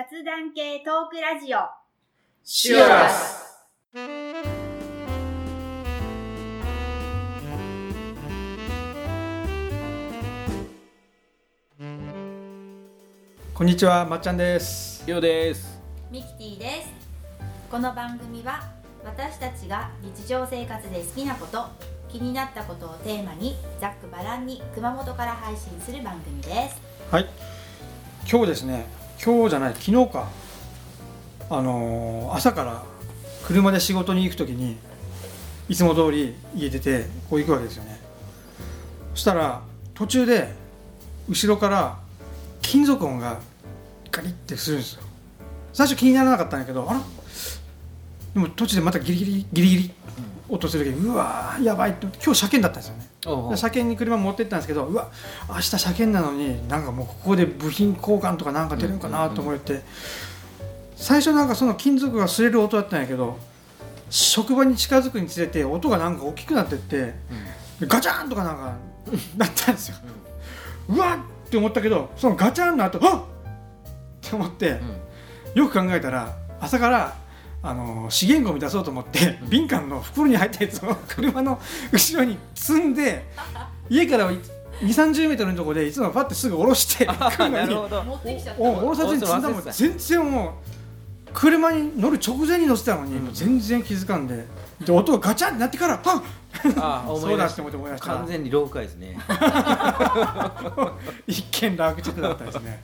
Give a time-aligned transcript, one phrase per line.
[0.00, 1.58] 雑談系トークラジオ
[2.42, 3.68] シュラス
[13.52, 15.04] こんにちは、まっちゃんです。
[15.06, 15.78] ようです
[16.10, 16.88] ミキティです
[17.70, 18.72] この番組は
[19.04, 21.66] 私たちが日常生活で好きなこと
[22.10, 26.80] 気になったことをテーマにざっくばらんに熊本から配信する番組です
[27.10, 27.26] はい。
[28.30, 28.86] 今日ですね、
[29.22, 30.28] 今日じゃない、昨日か。
[31.50, 32.82] あのー朝から
[33.44, 34.78] 車で仕事に行くときに、
[35.68, 38.00] いつも通り家出て、こう行くわけですよね。
[39.14, 39.60] そしたら、
[39.92, 40.54] 途中で、
[41.28, 41.98] 後ろから
[42.62, 43.40] 金属音が
[44.10, 45.02] ガリってするんですよ。
[45.74, 47.00] 最初気にならなかったんだけど、あら？
[48.32, 49.94] でも途中でまたギリギリギリギリ
[50.50, 52.88] 音するけど、うわーやばいって今日車検だったんです
[53.28, 53.56] よね。
[53.56, 55.10] 車検に車持ってったんですけどうわ
[55.48, 59.82] 明日車検なのになんかもうここで部品交換とかなんか出るのかなと思って、
[60.96, 63.38] 最初なんかその金属が擦れる音だったんやけど
[64.08, 67.14] 職場に近づくにつれて音がなんか大きくなってって
[67.80, 68.74] ガチャンとかなんか
[69.36, 69.96] なったんですよ、
[70.88, 73.20] うわっって思ったけどそのガチャンの後あっ！
[74.26, 74.80] って思って、
[75.54, 77.16] よく考えたら朝から
[77.62, 79.50] あの資源ゴミ出そうと思って、うん。
[79.50, 81.60] 瓶缶の袋に入ったやつを車の
[81.92, 83.24] 後ろに積んで
[83.90, 84.40] 家から2
[84.80, 87.04] 3 0メートルのところでいつもパッてすぐ下ろして
[87.50, 88.02] なるほど。
[88.02, 89.62] 持ってきちゃったおろさずに積んだもん。
[89.62, 90.50] 全然もう
[91.32, 94.46] 車に乗る直前に乗せたのに、全然気づかんで。
[94.84, 96.22] で音がガチャンってなってからあ
[96.76, 98.08] あ 思そうだってい出した思って思い出した。
[98.08, 99.18] ら完全に老化ですね。
[101.26, 102.82] 一見落着だったですね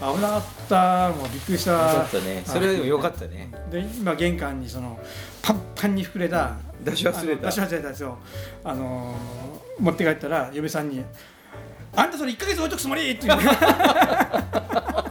[0.00, 1.92] 危なかったもうびっくりした。
[1.92, 2.42] ちょっとね。
[2.46, 3.50] それでもよかったね。
[3.70, 4.98] で今玄関にその
[5.42, 7.48] パンパンに膨れた出し忘れた。
[7.48, 8.16] あの出し忘れたやつを、
[8.64, 11.04] あのー持って帰ったら嫁さんに
[11.94, 13.40] 「あんたそれ1ヶ月置いとくつもり!」って言う。
[13.40, 13.46] 怒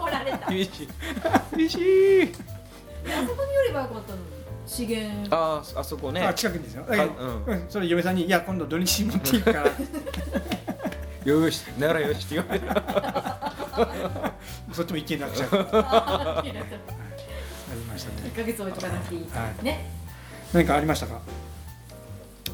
[0.09, 0.49] られた。
[0.51, 0.87] 厳しい。
[1.55, 2.23] 厳しい。
[2.23, 4.23] あそこに寄ればよかったのに。
[4.65, 5.27] 資源。
[5.35, 6.21] あーあそこね。
[6.21, 6.83] あ近くにですよ。
[6.87, 9.65] だけどあうんそれ嫁さんに「いや今度土日に持っていくから
[11.27, 14.33] よしならよしって言われた
[14.71, 15.49] そっちも一見なくちゃう。
[15.73, 16.53] あ1り
[17.85, 18.31] ましたね。
[18.35, 19.65] ヶ月置いとかなくていいはい。
[19.65, 19.91] ね
[20.53, 21.19] 何かありましたか？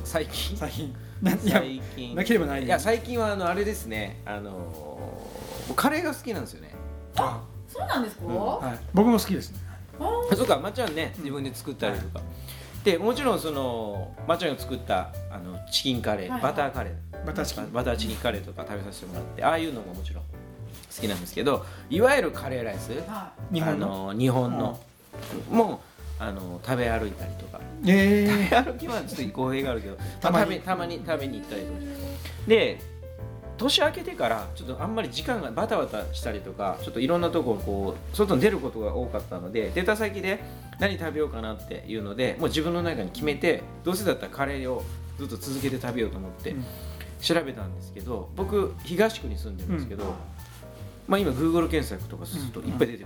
[0.04, 0.58] 最近？
[0.58, 0.96] 最近。
[1.22, 2.16] ないや最近。
[2.18, 2.66] なければない。
[2.66, 4.22] いや最近はあのあれですね。
[4.26, 6.72] あのーカレーが好きなんですよね。
[7.16, 7.42] あ
[7.72, 8.80] そうなんですか、はい。
[8.94, 9.60] 僕も好きですね。
[10.36, 12.22] そうかまっちゃんね自分で作ったりとか、
[12.84, 17.26] でもちろんそのまっちゃんが作ったあのチキンカレー、はいバターカレー。
[17.26, 17.72] バターチキン。
[17.72, 20.30] バターチキンカレーとか食べさせてもらってああいうのももちろん好
[21.02, 24.10] きなんですけどいわゆるカレーライスは日本の？
[24.10, 24.80] あの日本の、
[25.50, 25.82] も
[26.20, 27.60] うあの食べ歩いたりとか。
[27.86, 30.60] え食べ歩きはちょっと語弊があるけど、たまに。
[30.60, 31.80] たまに食べに行ったりとか
[32.48, 32.80] で
[33.64, 40.40] 年明けてからちょっとあんまり時間がバタバタしたりとかちょっといろんなとここう外に出ることが多かったので出た先で
[40.80, 44.84] 何食べようかなっていうのでもう自分の中に決めてどうせだったらカレーを
[45.18, 46.64] ずっと続けて食べようと思ってうん。
[47.22, 50.10] 調べたんですけど僕東区に住んでるんですけど、うん。
[51.08, 53.06] まあ、今 Google 検索とかするといっぱい出てる、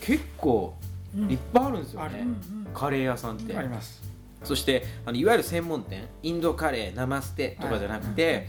[0.00, 0.76] 結構
[1.16, 1.30] い、うん。
[1.32, 2.68] いっぱいあるんですよね、うんうん。
[2.72, 3.56] カレー屋さんって。
[3.56, 4.02] あります。
[4.44, 8.46] そしてあのいわゆる専門店インドカレーナマステとかじゃなくて、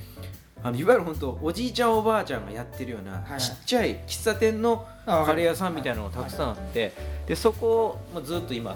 [0.64, 6.94] あのいわゆる本当おじいちゃんおばあちゃんがやってるような、はいちっちゃい喫茶店のあカレー屋さんみたいなのがたくさんあって、
[7.28, 8.76] でそこを、まあ、ずっと今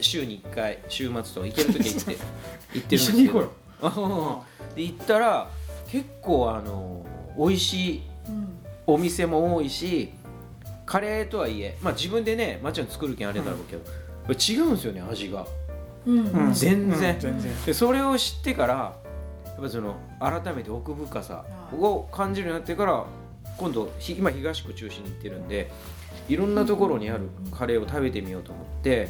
[0.00, 2.16] 週に1回週末とか行ける時は行って
[2.74, 3.52] 行ってるんですけど。
[4.74, 5.48] で行ったら
[5.88, 7.04] 結構あの
[7.38, 8.58] 美味しいうん。
[8.86, 10.12] お店も多いし
[10.84, 13.88] カレーとはいえ、まあ、自分でねまっちゃん作るけんあれだろうけど、こ
[14.28, 15.46] れ違うんですよね味が。
[16.06, 16.26] うん。
[16.26, 16.52] うん。
[16.52, 17.14] 全然。
[17.14, 17.20] うん。
[17.20, 17.64] 全然。
[17.64, 18.94] でそれを知ってからや
[19.58, 19.96] っぱその
[20.30, 23.04] 改めて奥深さを感じるようになってから
[23.58, 25.70] 今度ひ今東区中心に行ってるんで
[26.28, 29.08] いろんなところにあるカレーを食べてみようと思って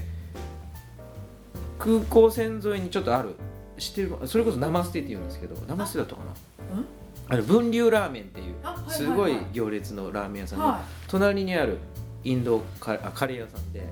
[1.79, 3.37] 空港線沿いにちょっとある
[3.79, 6.79] 知ってるそれこそ生捨てって言うんですけど生捨てだったかな？
[6.79, 6.87] うん？
[7.29, 8.55] あの分流ラーメンっていう
[8.89, 11.79] すごい行列のラーメン屋さんで、は隣にある
[12.23, 13.83] インドカレー屋さんで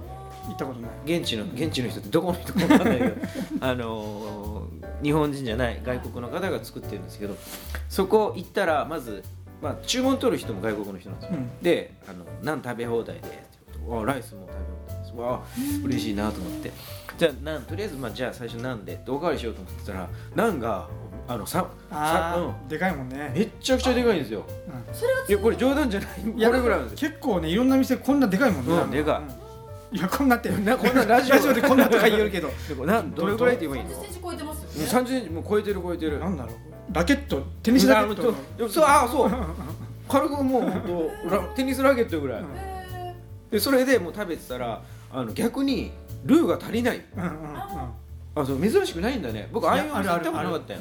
[0.47, 0.91] 行ったことない。
[1.19, 3.15] 現地の現地の人ってどこの人か分かんないけど
[3.61, 7.37] あのー日本人じゃない外国の方が作ってるんですけど
[7.89, 9.25] そこ行ったらまず、
[9.61, 11.51] まあ、注文取る人も外国の人なんですよ、うん。
[11.61, 13.45] であの「ナン食べ放題で」
[13.85, 15.17] わあライスも食べ放題です。
[15.17, 16.71] わあ嬉しいなと思って。
[17.19, 20.89] じゃあナンとりあえず、まあ、じゃあ最初ナンでおかわりしようと思ってたらナンが
[21.29, 23.33] あのささ、あーうん、でかいもんね。
[23.35, 24.45] めっちゃくちゃでかいんですよ。
[24.69, 24.95] うん。
[24.95, 25.33] それはい。
[25.33, 26.09] やこれ冗談じゃない。
[26.21, 27.11] これぐらいなんですよ。
[27.11, 29.35] 結構ねいろんな店こんなでかいもんね、うんでかい。
[29.37, 29.42] うん
[29.93, 31.53] いやこんなってなこんなラジオ。
[31.53, 32.51] でこんなとか言えるけど。
[32.87, 36.19] なんどれぐらいって言えばいいの？30センチ超えてますよね30センチもう超えてる超えてる。
[36.19, 36.55] なんだろう。
[36.95, 38.35] ラケットテニスラケット。
[38.59, 39.31] うんそうあそう。
[40.09, 42.43] 軽くもう本当ラテニスラケットぐらい。
[42.43, 43.15] へ
[43.51, 45.93] でそれでもう食べてたらあの逆に
[46.25, 47.05] ルーが足りない。
[47.17, 47.37] うんうんうん
[48.35, 49.51] あそう珍しくないんだね。
[49.53, 50.81] 僕ああいうおいや店行ったことなかったよ。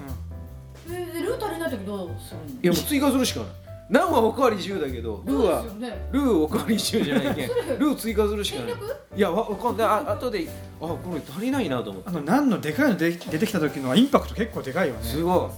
[0.88, 0.96] うん。
[0.96, 2.46] えールー足りない時どうするの？
[2.64, 3.50] いやもう追加するしかない
[3.92, 6.08] ナンはおかわり自由だけどルーはね。
[6.14, 8.74] ルーおかわり自由じゃないけん ルー追加するしかない。
[9.18, 9.88] いやわわかんない。
[9.88, 10.48] あ後で
[10.80, 12.10] あこれ足りないなと思って。
[12.10, 15.00] あのナンのでかいので出てきた時のはインパクト結構でかいよね。
[15.04, 15.52] すご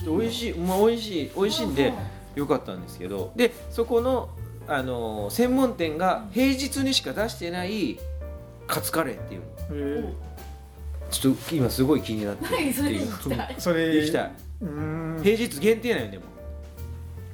[0.00, 0.04] い。
[0.04, 0.54] で美味しい。
[0.54, 1.30] まあ美味しい。
[1.36, 1.92] 美味しいんで
[2.34, 3.30] よかったんですけど。
[3.36, 4.30] でそこの
[4.66, 7.98] あのー専門店が平日にしか出してない
[8.66, 9.38] カツカレーってい
[9.98, 10.08] うの。
[11.10, 13.06] ちょっと今すごい気になっていう。
[13.06, 13.54] 行きたい。
[13.58, 14.32] それ行きたい。
[15.22, 16.24] 平日限定なんよでも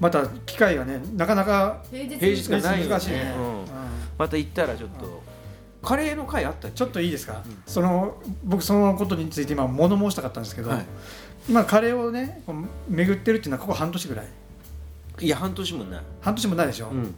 [0.02, 3.58] また機会がねなかなか平日がない難しいね、うん。
[3.60, 3.64] うん
[4.18, 5.22] また行ったらちょっと
[5.80, 7.62] カレーの会あったちょっといいですか、うん。
[7.66, 10.86] その僕そのことについて今物申したかったんですけど、はい。
[11.48, 14.26] 今カレーをねこう巡ってるっていうのはここ半年ぐらい？
[15.20, 16.02] いや半年もない。
[16.20, 17.14] 半年もないでしょ、うん。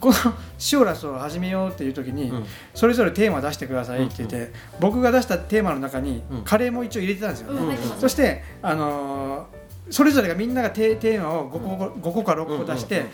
[0.00, 0.14] この
[0.58, 2.46] シオラスを始めようっていう時に、うん。
[2.74, 6.42] それぞれテーマ出してくださいって言って、僕が出したテーマの中に、うん。
[6.42, 9.57] カレーも一応入れてたんですよね、そして、あのー
[9.90, 13.06] それぞれがみんながテテーマを5個 ,5 個か6個出して、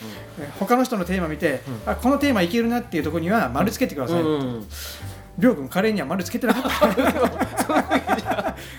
[0.59, 1.93] 他の人のテーマ見て、うん。
[1.93, 6.71] あこのテーマいけるなっていうところには丸つけてください、りょうくんカレーには丸つけてなかった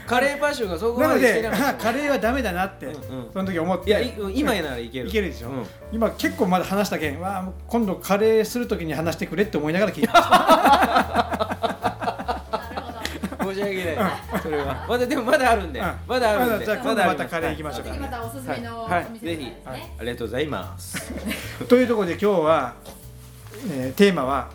[0.07, 2.99] カレーパッションがそこまでなかったあカレーはダメだなって、うんうん。
[3.33, 3.89] その時思って。
[3.89, 5.65] いやい今ならいけるいけるでしょ、うん。
[5.91, 11.74] 今結構まだ話したけんわ今度カレーする時に話してくれって思いながら聞いてました
[13.53, 13.95] 申し訳ない。
[14.41, 14.85] それは。
[14.87, 15.79] まだでもまだあるんで。
[15.79, 15.93] うん。
[16.07, 16.51] まだあるんで。
[16.53, 17.91] まだじゃあ今度またカレー行きましょうか。
[17.91, 19.07] 次またおすすめのおはい。
[19.13, 19.45] 店ぜひ。
[19.45, 21.13] ですねありがとうございます。
[21.67, 22.73] というところで今日は、
[23.71, 24.49] えーテーマは、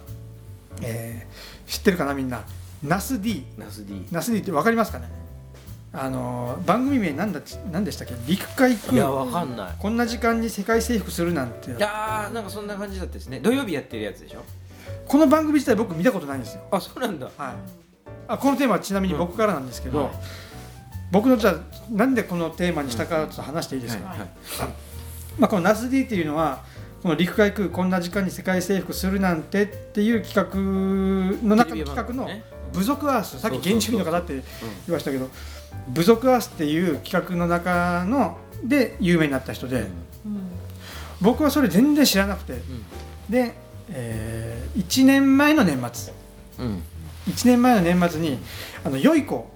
[0.83, 2.43] えー知ってるかなみんな？
[2.83, 5.09] ナス D ナス D ナス D って分かりますかね？
[5.93, 8.15] あのー番組名なんだっ何でしたっけ？
[8.27, 9.73] 陸海いや空わかんない。
[9.79, 11.71] こんな時間に世界征服するなんて。
[11.71, 13.41] いやーなんかそんな感じだったですね。
[13.41, 14.43] 土曜日やってるやつでしょ？
[15.07, 17.29] この番組自体僕見たことないんですよ、あそうなんだ。
[17.37, 17.55] はい、
[18.31, 20.11] あこのテーマはちなみに僕からなんですけど、
[21.11, 21.57] 僕のじゃあ
[21.91, 24.19] なんでこのテーマにしたかちょっと話していいですか、はい。
[24.19, 24.29] はい。
[25.39, 26.63] まあ、このナス D っていうのは
[27.03, 30.57] この陸海空こんな時間に世界征服するなんてっていう企画
[31.47, 32.29] の中の企画の
[32.73, 34.43] 部族アースさっき原住民の方って言
[34.89, 35.29] いましたけど
[35.89, 40.51] 部族アースっていう企画の中ので有名になった人でうん。
[41.21, 42.61] 僕はそれ全然知らなくて
[43.29, 43.55] で、
[43.91, 46.15] え1年前の年末
[47.29, 48.39] 1年前の年末に
[48.85, 49.49] あの良い子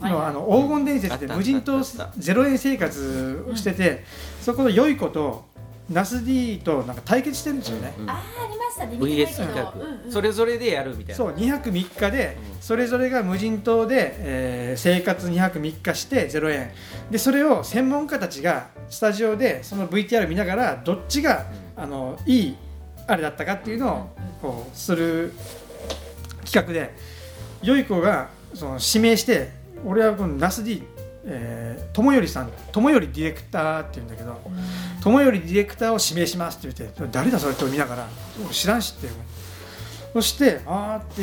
[0.00, 4.04] のあの黄金伝説で無人島あったあった0円生活をしてて
[4.40, 5.48] そこの良い子と
[5.88, 7.92] ナス D となんか対決してるんですよね。
[7.98, 8.96] うんあーありましたね。
[8.96, 9.72] VS 企画。
[9.72, 10.12] どうんうん。
[10.12, 11.14] それぞれでやるみたいな。
[11.16, 12.62] そう2泊3日でうん。
[12.62, 16.70] それぞれが無人島で、えー生活2泊3日して0円。
[17.10, 21.46] でそれを専門家たちがスタジオでその VTR 見ながらどっちが
[21.76, 22.56] あのいい
[23.08, 25.32] あれだったかっていうのをこうする
[26.44, 26.94] 企画で
[27.62, 29.50] 良い子がその指名して
[29.84, 30.82] 俺はこのナス D
[31.24, 34.40] えー友頼さん友頼ディレクターっていうんだけど
[35.02, 38.08] 友頼ディレクターを指名しますって言って誰だそれって見ながら
[38.44, 39.08] 俺知らんしって
[40.14, 41.22] そしてあーって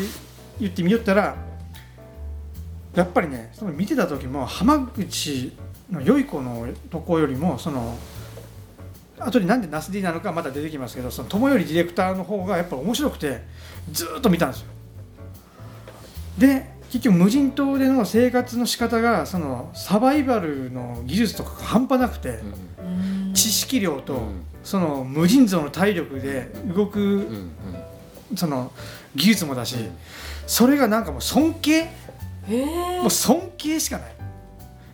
[0.60, 1.36] 言って見よったら
[2.95, 5.54] やっぱりねその見てた時も浜口
[5.92, 7.98] の良い子のとこよりもその
[9.19, 13.42] 後でなんでナス D なのかまた出てきますけどその友頼ディレクターの方がやっぱ面白くて
[13.92, 14.68] ずーっと見たんですよ
[16.37, 22.39] で結局無人島での生活の仕方がそのサバイバルの技術とかが半端なくて
[22.79, 23.33] うん。
[23.33, 24.44] 知識量とうん。
[24.63, 27.19] その無尽蔵の体力で動くうん
[28.31, 28.71] うんその
[29.15, 29.77] 技術もだし
[30.45, 31.83] それがなんかもう尊敬
[32.47, 34.15] もう尊敬しかない。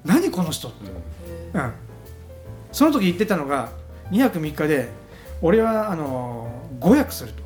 [0.03, 0.77] 何この人って、
[1.53, 1.61] うん。
[1.61, 1.73] うん、
[2.71, 3.69] その時言ってたのが
[4.11, 4.89] 2泊3日で
[5.41, 7.43] 俺はあの5役すると。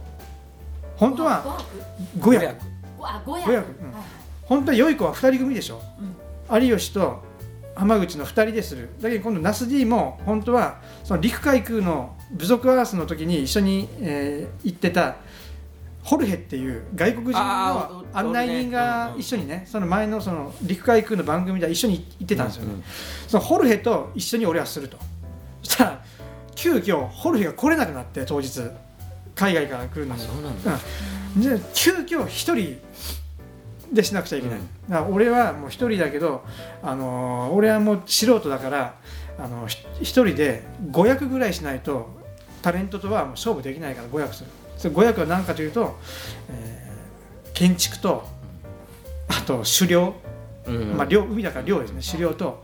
[0.95, 1.59] 本当は
[2.19, 2.76] 5役
[3.07, 3.93] あ五役五役うん
[4.43, 5.81] 本当は良い子は2人組でしょ、
[6.49, 7.21] 有吉と
[7.75, 8.89] 浜口の2人でする。
[9.01, 15.17] だけど今度ナス D も本当はその陸海空の部族アースの時に一緒に、えー行ってた
[16.03, 22.81] ホルヘっていう外国人あのー案内人が一緒にねその前のその陸海空の番組で一緒に行ってたんですよね、
[23.27, 24.97] そのホルヘと一緒に俺はすると。
[25.61, 26.05] そしたら
[26.55, 28.61] 急遽ホルヘが来れなくなって当日
[29.37, 30.79] 海外から来るのにそうなんだ。
[31.35, 32.79] うん、で急遽一人
[33.93, 34.65] でしなくちゃいけない、うん。
[34.89, 36.43] だから俺はもう一人だけど、
[36.83, 38.95] あのー俺はもう素人だから、
[39.39, 42.09] あのひ一人で5役ぐらいしないと
[42.61, 44.49] タレントとはもう勝負できないから5役する。
[44.77, 45.97] それ5役は何かというと、
[46.49, 46.87] えー
[47.53, 48.23] 建築と
[49.29, 50.13] あと狩猟、
[50.67, 52.01] うんまあ、漁海だから漁ですね。
[52.05, 52.63] 狩猟と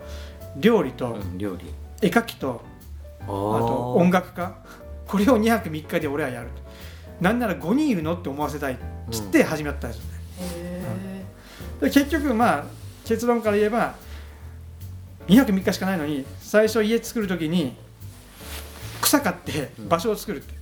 [0.57, 1.65] 料理とうん料理。
[2.01, 2.61] 絵描きと
[3.21, 4.55] ああと音楽家。
[5.07, 6.49] これを2泊3日で俺はやる
[7.23, 8.77] なんなら5人いるのって思わせたいっ
[9.09, 10.19] つって始まったんですよね、
[11.79, 12.65] へで結局まあ
[13.05, 13.95] 結論から言えば
[15.27, 17.77] 2泊3日しかないのに最初家作る時に
[19.01, 20.53] 草買って場所を作るって、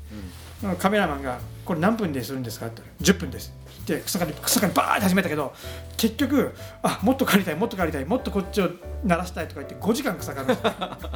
[0.77, 3.51] カメラマンが「これ何分でするんですか?」って言ったら「10分です」
[3.81, 5.55] って草刈り草刈りバーって始めたけど
[5.97, 6.53] 結局
[6.83, 8.69] 「あもっと刈りたいもっと刈りたいもっとこっちを
[9.03, 10.55] 鳴らしたい」とか言って5時間草刈る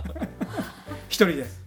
[1.08, 1.66] 一人で。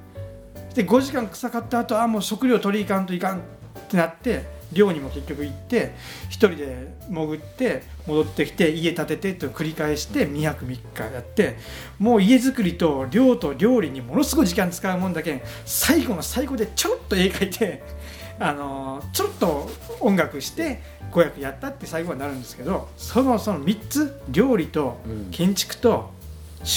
[0.74, 3.40] で5時間草刈った後あもう食料取りいかんといかん
[3.88, 5.94] ってなって寮にも結局行って
[6.28, 10.68] 一人で潜って戻ってきて家建ててと繰り返して2泊3
[11.08, 11.56] 日やって
[11.98, 17.82] もう家作りと寮と料理にものすごい時間使うもんだけん最後の最後でちょろっと絵描いて、
[18.38, 25.28] あのーちょろっと音楽して5役やったって最後はなるんですけどそのその3つ料理とうん。
[25.30, 26.10] 建築と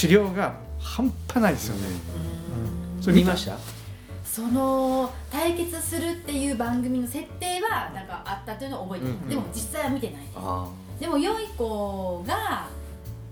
[0.00, 1.82] 狩猟が半端ないですよね。
[3.00, 3.58] ーそれ見ました？
[4.32, 10.22] その対決するっていう番組の設定はなんかあったというのを覚えてる、うんでも実際は見てない。
[10.22, 12.66] ですあでも良い子が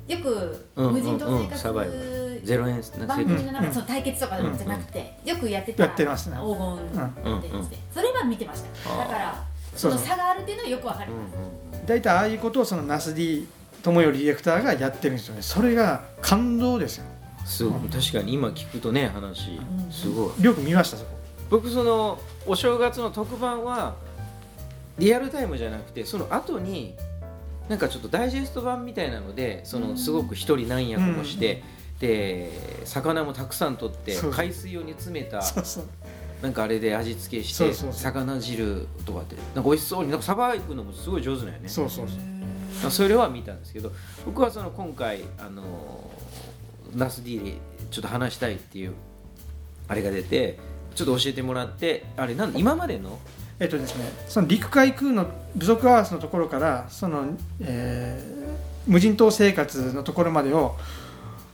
[0.07, 6.37] よくうん無人島生うんサバイバ活ゼロ円な番組の中うんでその対決とかでもじゃなくてよくやってたやってますね。
[6.37, 6.55] 黄
[6.95, 7.77] 金って言って。
[7.95, 8.97] それは見てました。
[8.99, 13.49] だからその差があるっていうのはよくわかりうんます大体ああいうことをそのナス D
[13.83, 15.41] 智頼ディレクターがやってるんですよね。
[15.41, 17.10] それが感動ですようん
[17.45, 17.89] すごい。
[17.89, 19.51] 確かに今聞くとね話。
[19.53, 19.93] うん。
[19.93, 20.43] すごい。
[20.43, 21.11] よく見ましたそこ。
[21.51, 23.97] 僕そのお正月の特番は
[24.99, 26.95] リアルタイムじゃなくてその後に
[27.69, 31.63] なんかちょっとダイジェスト版みたいなのでそのすごく一人何役もして、
[32.01, 32.51] で
[32.85, 35.43] 魚もたくさん取って海水用に詰めた
[36.43, 41.69] なんかあれで味付けして魚汁とかってなんか美味しそうになんかさばくのもすごい上手なんよね。
[41.69, 42.19] そうそうそう。
[42.83, 43.93] まあそれは見たんですけど
[44.25, 46.11] 僕はその今回あの
[46.95, 47.55] ナス D で
[47.91, 48.93] ちょっと話したいっていう
[49.89, 50.59] あれが出て
[50.95, 53.19] ちょっと教えてもらってあれなん今までの？
[53.59, 58.51] えっとですねその陸海空の部族アースのところからその、えー
[58.87, 60.75] 無人島生活のところまでを、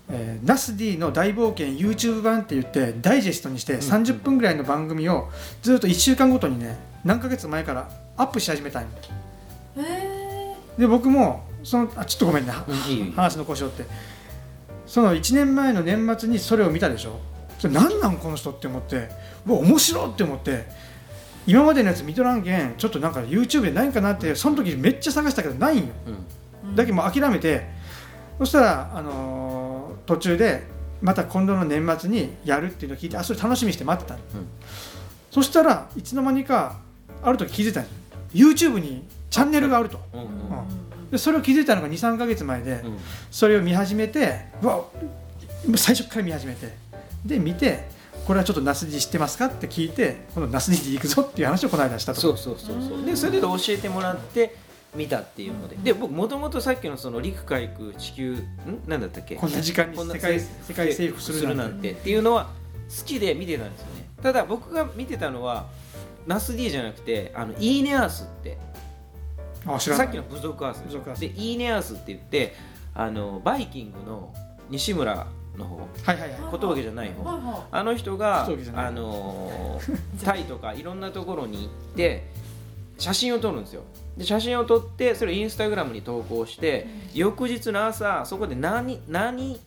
[0.09, 3.79] えーナス D の大冒険 YouTube 版って言ってダイジェストにしてん。
[3.79, 5.29] 30分ぐらいの番組を
[5.61, 8.89] ずっと1週間ごとにね何ヶ月前からアップし始めたんよ。
[9.79, 9.83] へ
[10.79, 12.53] えで僕もそのあちょっとごめんね
[12.89, 13.13] いいよいいよ。
[13.17, 13.85] 話の故障って
[14.87, 17.19] その1年前の年末にそれを見たでしょ？
[17.59, 19.09] それ何なんこの人って思って。
[19.47, 20.65] うわ面白いって思って。
[21.47, 25.85] 今までのやつ見とらんけんちょっとなんか YouTube でないんかなってその時めっちゃ探したけどないんよ。
[26.65, 26.75] うん。
[26.77, 27.67] だけどもう諦めて。
[28.39, 30.63] そしたら、あのー途中で
[31.03, 34.47] また今度の年末にやるっていうのを聞いてあそれ楽しみにして待ってたの、うん。
[35.33, 36.77] そしたらいつの間にか
[37.23, 37.87] ある時気づいたん
[38.33, 40.01] YouTube にチャンネルがあると。
[40.13, 40.27] うんうん。
[40.27, 42.99] うんでそれを気づいたのが23か月前で、うん。
[43.31, 44.85] それを見始めてうわ
[45.77, 46.73] 最初から見始めて
[47.25, 47.89] で見て
[48.25, 52.21] これはちょっとナス D 知ってますかって聞いてこのナスで行くぞっていう話をこの間したと。
[52.21, 53.05] そうそうそうそう。
[53.05, 54.57] でそれで教えてもらって
[54.97, 55.77] 見たっていうので。
[55.77, 58.43] で僕もともとさっきのその陸海空地球ん？
[58.89, 59.37] なんだったっけ？
[59.37, 61.73] こんな時間に世界せ世界征服するなんて。
[61.73, 62.51] なんてっていうのは
[62.89, 64.09] 好きで見てたんですよね。
[64.23, 65.67] ただ僕が見てたのは
[66.27, 68.59] ナス D じゃなくてあのイーネアースって
[69.67, 70.07] あ知らない。
[70.07, 71.21] さっきの部族アース部族アース。
[71.21, 72.55] でイーネアースって言って
[72.95, 74.33] あのバイキングの
[74.71, 75.77] 西村の方。
[75.77, 76.41] はいはいはい。
[76.51, 77.25] 小峠じゃない方。
[77.25, 78.87] はいはあの人が小峠じゃない。
[78.87, 82.25] あのータイとかいろんなところに行って
[82.99, 83.83] 写真を撮るんですよ。
[84.17, 89.61] で写真を撮ってそれをインスタグラムに投稿して翌日の朝そこで何何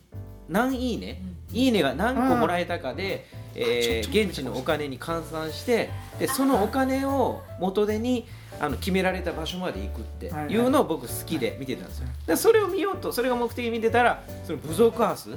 [0.48, 1.22] 何いいね？
[1.52, 8.26] いいねが何個もらえたかで、えー現地のお金に換算してでそのお金を元手に
[8.58, 12.08] あの決められた場所まで行くっていうのを僕好きで見てたんですよ。
[12.26, 15.30] でそれを見ようとそれが目的に見てたらその部族ハウス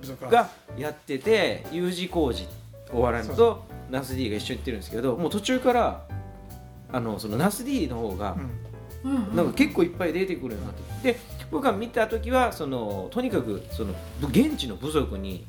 [0.00, 2.46] 部族はがやってて U 字工事
[2.92, 6.02] お笑いのとナス D が一緒に行ってるんですけどもう途中から
[6.92, 8.36] あのそのナス D の方が
[9.34, 11.18] なんか結構いっぱい出てくるようになってで
[11.50, 13.94] 僕が見た時はそのとにかくその
[14.28, 15.46] 現地の部族に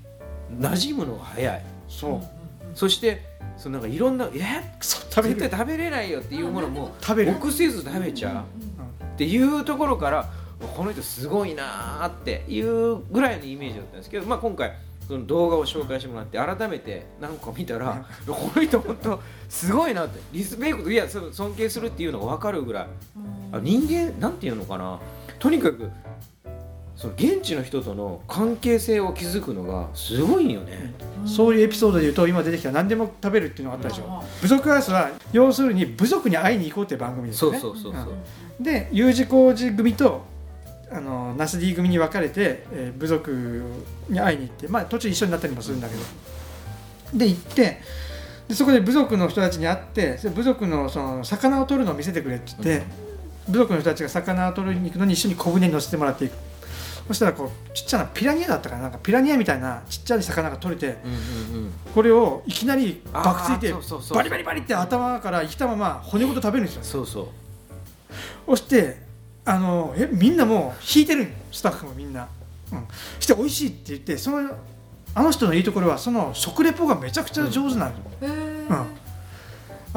[0.60, 1.66] 馴染むのが早い。
[1.90, 2.37] そう
[2.77, 3.24] そして
[3.57, 4.39] そのなんかいろんな「え？
[4.81, 7.31] そう食べる絶対食べれないよ」っていうものも食べる。
[7.31, 8.46] 臆せず食べちゃ
[9.01, 9.03] う。
[9.03, 10.29] っていうところから
[10.75, 14.74] この人すごいなーっていうぐらいのイメージだったんですけど、まあ、今回
[15.07, 19.19] その動画を紹介してもらって改めて何か見たら この人本当
[19.50, 22.88] すごいなってリスペクトいやその尊敬するっていうのが分かるぐらい。
[23.53, 25.00] あ人間なんていうのかな。
[25.39, 25.89] とにかく
[26.98, 30.94] その現地の人との関係性を築くのがすごいよね。
[31.27, 34.06] そういうエピソードで言うと今出てきた何でも食べるっていうのがあったでしょ。
[34.06, 34.42] うん。
[34.42, 37.94] 部族アースは要するに部族に会いに行こうっていう番組ですそうよねそうそう。
[37.94, 38.13] そう。
[38.60, 40.25] で U 字工事組と
[40.92, 43.62] あのナス D 組に分かれて、えー部族
[44.10, 46.01] に会いに行って、まあ、途中一緒になったりもするんだけど。
[47.13, 47.80] で行って
[48.48, 52.86] でそこで部族の人たちに会って部族のその魚を取るのを見せてくれって言って、
[53.48, 56.47] 部族の人たちが魚を取りに行くのに一緒に小舟に乗せてもらっていく
[57.08, 61.74] そしたらこうちっちゃなピラニアだったかななんかピラニアみたいなちっちゃい魚が取れてうんうんうん。
[61.94, 64.18] これをいきなりバクついてあーそうそうそう。
[64.18, 66.84] バリバリバリって頭から生きたまま骨ごと食べるんですよ。
[66.84, 67.28] そうそう。
[68.46, 69.02] そして
[69.46, 72.28] あのえみんなもう引いてるスタッフもみんな、
[72.72, 74.52] うん、そして美味しいって言ってその
[75.16, 78.86] あの人のいいところはその食レポがめちゃくちゃ上手なんよ、へえうん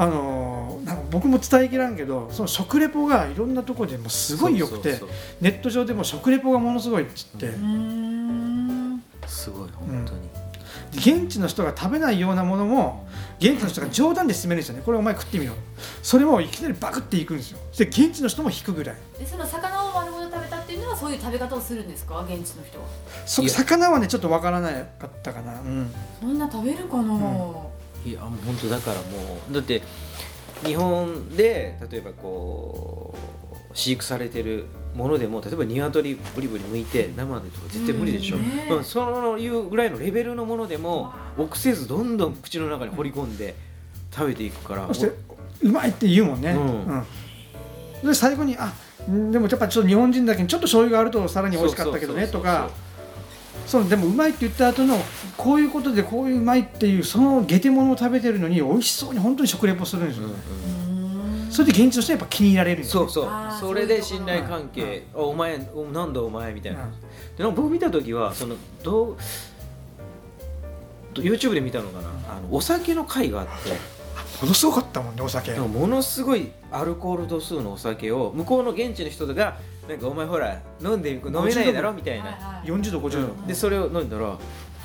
[0.02, 9.02] あのなんか僕も伝えきらんけどその食レポがいろんなところでもうすごい良くてそうそうネット上でも食レポがものすごいっつって、うーん。
[9.26, 13.06] すごい本当に、現地の人が食べないようなものも
[13.40, 14.82] 現地の人が冗談で勧めるんですよね。
[14.86, 15.52] これお前食ってみろ。
[16.02, 17.58] それをいきなりバクっていくんですよ。
[17.70, 18.96] そして現地の人も引くぐらい。
[19.18, 22.20] でその魚を丸ごと食べたっていうのはそういう食べ方をするんですか？
[22.22, 22.86] 現地の人は。
[23.26, 27.12] そ魚はねちょっとわからなかったかな、うん、そんな食べるかな、
[28.04, 29.82] いやもう本当だからもうだって
[30.64, 33.14] 日本で例えばこ
[33.72, 38.42] う飼育されてるものでも例えば鶏ブリブリ剥いて生でとか絶対無理でしょ、うん。
[38.42, 43.54] ねうんそういうぐらいのレベルのものでも臆せずどんどん口の中に放り込んで
[44.12, 44.86] 食べていくから。
[44.88, 45.12] そして
[45.62, 48.08] うまいって言うもんね、うん。
[48.08, 48.72] で最後にあ
[49.10, 52.89] んでもやっぱちょっと日本人だけにちょっと醤油があるとさらに美味しかったけどねそうそうそうそうとか
[53.66, 54.96] そうでもうまいって言った後の
[55.36, 61.52] こういうことでこういううまいっていうそのゲテモノを食べてるのに美味しそうに本当に食レポするんですよ、うんうんうーん。
[61.52, 63.08] それで現地の人はやっぱ気に入られるんですよ。
[63.08, 66.88] そうそうそれで信頼関係「あお前おなんだお前」みたいな、
[67.36, 69.16] でなんか僕見た時はそのどう
[71.14, 72.08] ど YouTube で見たのかな。
[72.28, 74.00] あのお酒の会があって。
[74.40, 75.52] ものすごかったもんねお酒。
[75.52, 79.58] ものすごいアルコール度数のお酒を向こうの現地の人が
[79.90, 81.92] なんかお前ほら飲んで飲めないだろ？
[81.92, 82.68] みたいな、はいはい。
[82.68, 83.46] 40度50度、うん。
[83.46, 84.38] でそれを飲んだら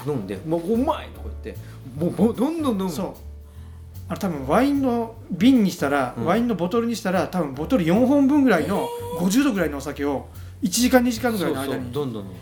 [0.06, 1.62] 飲んで「もううまい!」とか言って
[1.96, 3.14] もうもうどんどん飲むそう。
[4.08, 6.26] あの多分ワインの瓶にしたら、うん。
[6.26, 8.88] ワインのボトルにしたら多分ボトル4本分ぐらいの
[9.20, 10.28] 50度ぐらいのお酒を
[10.62, 12.36] 1時間2時間ぐらいのそうそう間にどんどん飲む。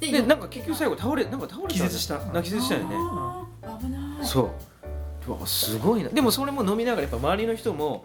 [0.00, 2.18] ででなんか結局最後倒れなんか倒れた気絶した。
[2.18, 2.32] なん。
[2.32, 2.96] か気絶したよね。
[3.80, 4.26] 危ない。
[4.26, 4.50] そう。
[5.28, 6.08] うわすごいな。
[6.08, 8.04] でもそれも飲みながらやっぱ周りの人も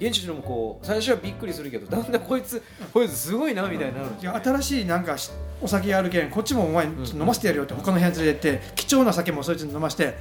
[0.00, 5.30] 現地の人もこう最初はびっくりするけどだんだんこいつこいつすごいなみたいになるいや新しいなんかし
[5.60, 10.16] お酒あるけんこっちもお前飲ませてやるよって他の部屋に連れてって貴重な酒もそいつに飲まして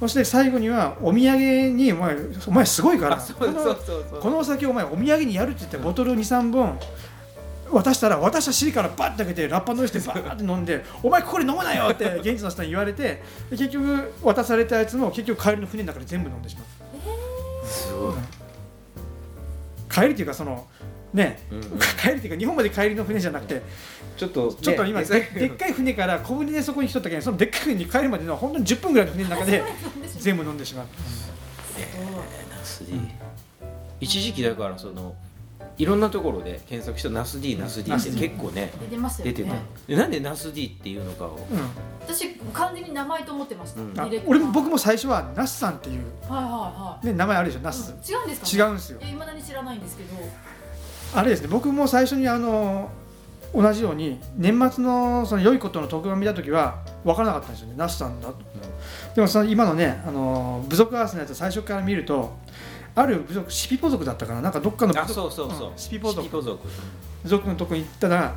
[0.00, 6.78] そして最後にはお土産にお前お前すごいからこのお酒お前お土産にやるって言ってボトル23本
[7.70, 18.14] 渡したら渡した尻からバッて開けてラッパ乗せてバーって飲んで「お前これ飲むなよ!」って現地の人に言われてで結局渡されたやつも結局帰りの船の中で全部飲んでしまうすごい、
[19.92, 20.66] 帰りっていうかその
[21.12, 21.78] ねうんうん。
[22.00, 23.62] 帰りっていうか日本まで帰りの船じゃなくて
[24.16, 29.62] ちょっと、ねちょっと今ででっかい船から小舟でそこに来とったけんそのでっかい船に帰るまでの本当に10分ぐらいの船の中で
[30.18, 30.86] 全部飲んでしまう。
[34.00, 35.14] 一時期だからその
[35.78, 39.32] いろんなところで検索したナス D ナス D って結構ね出てましたよね。
[39.32, 39.56] 出てた
[39.88, 41.46] でなんでナス D っていうのかを。
[41.50, 41.58] うん。
[42.00, 44.00] 私完全に名前と思ってました、うん。
[44.00, 47.06] あ俺も僕も最初はナスさんっていう、はいはいはい。
[47.06, 48.98] ね、名前あるでしょナス、違うんですか、ね、違うんですよ。
[49.00, 50.16] いや未だに知らないんですけど。
[51.14, 52.90] あれですね僕も最初にあの
[53.54, 58.36] 同じように年末のその良いことの特番見た時は分からなかったんですよねナスさんだと、
[59.14, 62.34] でもその今のねあの部族アースのやつ最初から見ると
[62.94, 64.42] ある部族シピポ族だったかな？
[64.42, 66.22] なんかどっかの部あ族そうそうそう、んシピポ族。
[66.22, 66.68] シピポ族。
[67.22, 68.34] 部族のとこに行ったら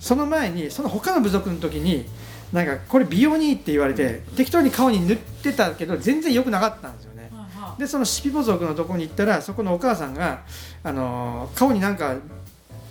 [0.00, 2.04] その前にその他の部族の時に
[2.52, 7.30] なんかこれ美容にいいって言われて適当に顔に塗ってたけど全然良くなかったんですよね。
[7.32, 7.80] はいはい。
[7.80, 10.42] でそのシピポ族のとこに行ったらそこのお母さんが、
[10.82, 12.16] あのー顔になんか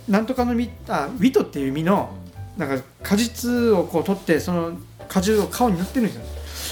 [0.08, 2.14] なんとかの実あウィトっていう実の
[2.56, 4.72] なんか果実をこう取ってその
[5.08, 6.16] 果汁を顔に塗ってるんです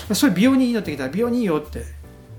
[0.09, 0.14] よ。
[0.14, 1.85] それ美容にいいのって聞いたら美容にいいよって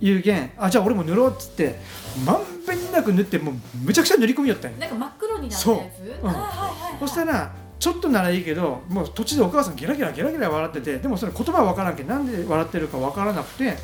[0.05, 1.79] 言うけんあじゃあ俺も塗ろうっつって
[2.25, 4.77] まんべんなく塗ってもうむちゃくちゃ塗り込みよったんよ。
[4.77, 6.21] なんか真っ黒になったやつ？
[6.21, 6.25] う。
[6.25, 6.29] ん。
[6.29, 6.99] あはいはいはい。
[6.99, 13.77] そしたらちょっとならいいけどもう途中でお母さんゲラゲラゲラゲラ笑っててでもそれ言葉は分からんけんなんで笑ってるか分からなくて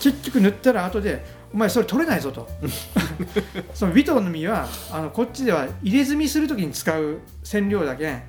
[0.00, 2.48] 結局塗ったら後で「お前それ取れないぞ」と。
[3.74, 8.22] そのウィトの実はあのこっちでは入れ墨する時に使う染料だけん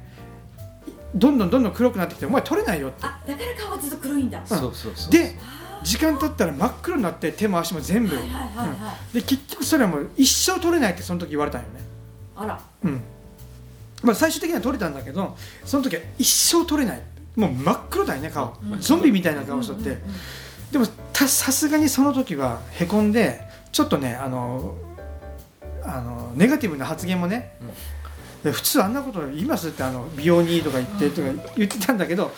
[1.16, 2.98] どんどんどんどん黒くなってきて「お前取れないよ」って。
[3.06, 4.42] あだから顔はずっと黒いんだ。
[4.46, 8.16] そうそうそうであ時間経ったら真っ黒になって手も足も全部。
[9.14, 11.80] で結局それはもう一生取れないってその時言われたんよね。
[12.36, 12.62] あら。
[12.84, 13.02] うん。
[14.02, 17.02] まあ、最終的には取れたんだけどその時は一生取れない。
[17.36, 18.80] もう真っ黒だよね顔、うん。
[18.80, 19.88] ゾンビみたいな顔しとって、うん。
[19.88, 20.00] うんうん
[20.74, 23.42] でもたさすがにその時はへこんで
[23.72, 24.76] ちょっとねあの
[25.84, 27.56] あのネガティブな発言もね、
[28.44, 32.32] で普通あんなこと言いますってあの美容にとか言ってとか言ってたんだけど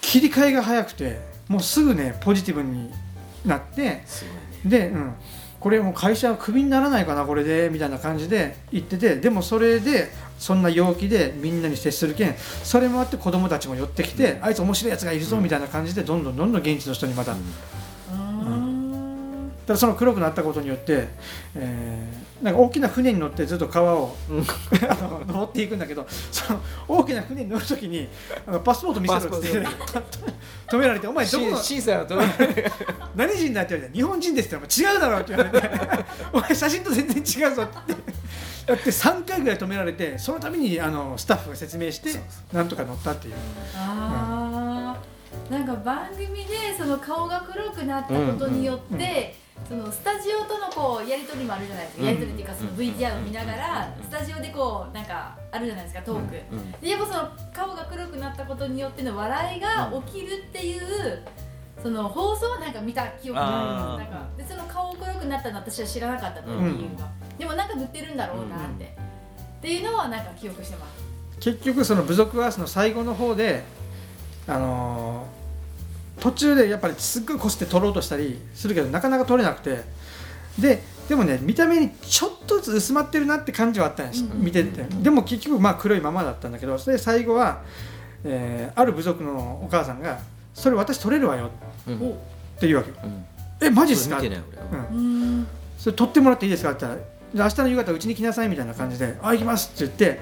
[0.00, 2.90] 切り替えが早くてもうすぐねポジティブに
[3.44, 4.42] なってすごいね。
[4.64, 5.14] で、うん、
[5.60, 17.42] これもう会社クビにならないかなこれでみたいな感じで言っててでもそれでそんな陽気でみんなに接するけんそれもあって子供たちも寄ってきて、あいつ面白いやつがいるぞみたいな感じでどんどんどんどん現地の人にまた、うーん
[19.72, 21.08] ただその黒くなったことによって、
[21.54, 24.16] えーなんか大きな船に乗ってずっと川を
[24.90, 28.08] あの登っていくんだけどその大きな船に乗るときに
[28.44, 29.68] あのパスポート見せろって言って
[30.66, 32.16] 止められて「お前どこの審査のと
[33.14, 36.04] 何人だ?」って言われて「日本人です」って言ったら「違うだろ」って言われて
[36.34, 37.94] 「お前写真と全然違うぞ」って。
[38.66, 42.10] やって3回ぐらい止められてそのためにあのスタッフが説明して
[42.52, 43.34] なんとか乗ったっていう。
[43.76, 45.12] あー。
[45.50, 49.34] なんか番組でその顔が黒くなったことによって、
[49.68, 52.06] そのスタジオとのこうやり取りもあるじゃないですか、うん。
[52.08, 56.32] やり取りっていうかその VTR を見ながら、スタジオでこうなんかあるじゃないですかトーク、
[56.80, 61.22] でやっぱその顔が黒くなったことによっての笑いが起きるっていう、
[61.82, 66.58] その放送はなんか見た記憶がああーりますなんかでその顔黒くなったの私は知らなかったっていう
[66.92, 68.88] のが、でもなんか塗ってるんだろうなって、っ
[69.60, 71.02] ていうのはなんか記憶してます。
[71.40, 73.64] 結局その部族アースの最後の方で
[74.46, 75.41] あのー
[76.20, 79.82] 途中でやっぱりすっごいこすって取ろうとしたりするけどなかなか取れなくて。
[80.58, 84.84] ででもね見た目にちょっとずつ薄まってるなって感じはあったんです、見てて。
[85.02, 87.62] でも結局まあ黒いままだったんだけどそれで最後は、
[88.24, 90.18] えーある部族のお母さんが
[90.54, 91.46] 「それ私取れるわよ」
[91.88, 92.90] って言うわけ。
[92.90, 93.24] ようん
[93.66, 94.38] 「えマジっすか?」見てない
[94.70, 95.46] 俺うん。
[95.78, 96.70] それ取ってもらっていいですか？
[96.70, 100.20] って言ったらで明日の夕方うちに来なさいみたいな感じで「あ行きます」って言って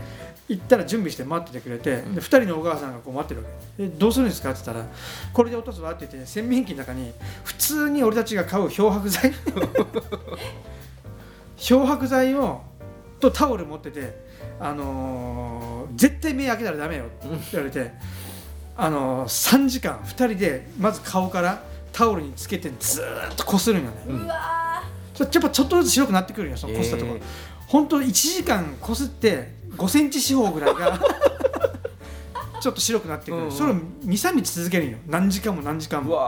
[0.50, 2.14] 行ったら準備して待っててくれて、ん。
[2.14, 3.86] で2人のお母さんがこう待ってるわけ。
[3.86, 4.86] でどうするんですかって言ったら
[5.32, 7.12] 「これで落とすわ」って言って洗面器の中に
[7.44, 9.32] 普通に俺たちが買う漂白剤。
[11.56, 12.62] 漂白剤を
[13.20, 14.26] とタオル持ってて、
[14.58, 17.92] あのー絶対目開けたらダメよって言われて、
[18.76, 23.96] あのー3時間2人でまず顔からタオルにつけてずーっとこするんよね。
[24.08, 24.26] う
[25.20, 27.22] やっぱちょっとずつ白くなってくるよそのこすったところ、えー。
[27.66, 30.98] 本当1時間こすって5センチ四方ぐらいが
[32.60, 33.52] ちょっと白くなってくる、うんうん。
[33.52, 34.98] それを23日続けるんよ。
[35.06, 36.20] 何時間も何時間うも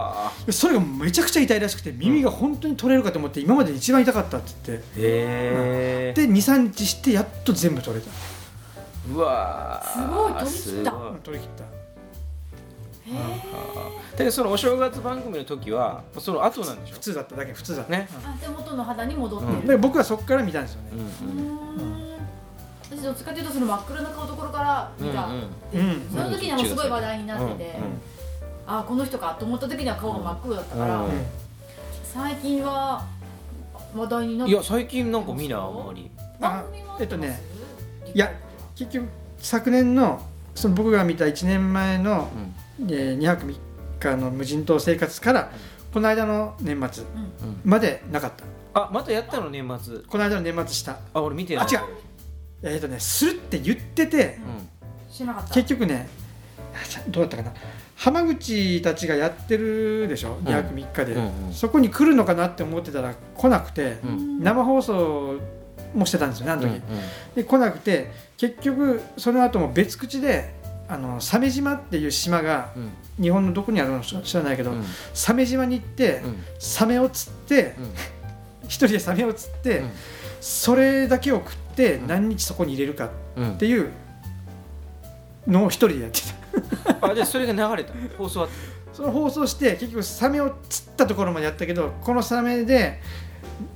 [0.51, 4.85] それがめちゃくちゃ痛いらしくて耳が本当に取れるかと思って今までで一番痛かったって言って。
[4.99, 5.01] ー。
[5.01, 8.11] へえで23日してやっと全部取れた、
[9.15, 9.93] うわー。
[9.93, 10.91] すごい取り切った。
[11.23, 11.65] 取り切った。
[11.65, 11.67] ー。
[13.05, 13.13] へ
[14.13, 16.95] だけどそのお正月番組の時はその後なんでしょ？
[16.95, 17.93] 普通だっただけ普通だった。
[17.93, 18.09] ね。
[18.11, 19.61] ーあで元の肌に戻ってうん。
[19.61, 21.01] るで僕はそこから見たんですよね、うん。
[21.01, 22.13] うーん
[22.97, 25.31] 私どっちかというとその真っ黒な顔ところから見た、う。
[25.33, 26.11] んうん。
[26.11, 28.75] その時にはもうすごい話題になってて、うん。
[28.75, 31.11] あこの人かと思った時には顔が真っ黒だったから、うん。
[32.05, 33.07] 最近は
[33.97, 36.11] 話題になっていや最近なんか見ないあんまり。
[36.39, 37.41] 番組もえっとね。
[38.15, 38.31] いや
[38.75, 40.21] 結局昨年の
[40.55, 42.29] その僕が見た1年前の、
[42.79, 42.91] うん。
[42.91, 43.57] えー2泊3
[44.01, 45.51] 日の無人島生活から
[45.95, 47.21] この間の年末うん。
[47.21, 47.61] うん。
[47.65, 48.45] までなかった。
[48.75, 49.99] あまたやったの年末。
[50.01, 50.99] この間の年末した。
[51.15, 51.67] あ俺見てない。
[51.67, 51.81] あ違う
[52.63, 54.39] えっ、とねするって言ってて
[55.11, 55.55] うしなかった。
[55.55, 56.09] 結局ね
[57.09, 57.53] どうだったかな。
[57.97, 64.43] 浜口たちがやってるでしょ？2泊3日で、うんうんそこに来るのかなって思ってたら来なくて、んうん。
[64.43, 65.39] 生放送
[65.95, 66.81] もしてたんですよねあの時、うんうん。
[67.37, 70.55] で来なくて結局その後も別口で
[70.89, 72.91] あの鮫島っていう島がうん。
[73.23, 74.85] 日本のどこにあるのか知らないけど、うん。
[75.13, 76.45] 鮫島に行って、うん。
[76.59, 77.91] サメを釣ってうん。
[78.65, 79.91] 一人でサメを釣って、うん。
[80.41, 82.07] それだけを食ってうん。
[82.07, 83.91] 何日そこに入れるかうんっていう
[85.47, 86.21] のを一人でやって
[87.01, 87.07] た。
[87.11, 87.93] あじゃあそれが流れた。
[88.17, 88.49] 放送は
[88.93, 93.01] その放送して結局サメを釣ったところまでやったけどこのサメで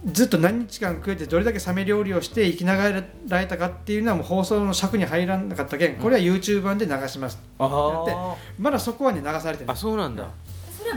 [0.05, 7.39] ずっと何日間食えてどれだけサメ料理をして生きながられたかっていうのはもう放送の尺に入らなかったけんこれは YouTube 版で流します。
[7.59, 10.29] あまだそこはね流されてあそうなんだ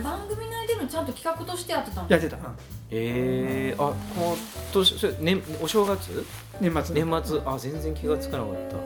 [0.04, 2.44] 番組内でのちゃんと企画としてやってたんやってた、うん。
[2.92, 4.38] えー、あ今
[4.74, 6.26] 年それ、ね、お正月？
[6.60, 7.42] 年末年末？
[7.46, 8.78] あ全然気がつかなかった。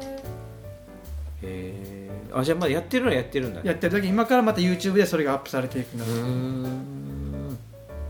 [1.42, 3.68] えー、あじゃあまだやってるのはやってるんだね。
[3.70, 6.06] やってる時今からまた YouTube でそれがアップされていくんだ